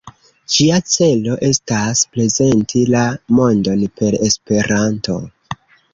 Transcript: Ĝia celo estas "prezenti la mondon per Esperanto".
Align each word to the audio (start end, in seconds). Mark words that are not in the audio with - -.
Ĝia 0.53 0.77
celo 0.93 1.35
estas 1.49 2.01
"prezenti 2.15 2.83
la 2.95 3.05
mondon 3.41 3.85
per 4.01 4.19
Esperanto". 4.31 5.19